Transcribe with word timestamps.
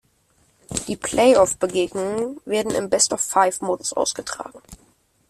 Die 0.87 0.95
Playoff-Begegnungen 0.97 2.41
wurden 2.47 2.71
im 2.71 2.89
Best-of-Five-Modus 2.89 3.93
ausgetragen. 3.93 4.59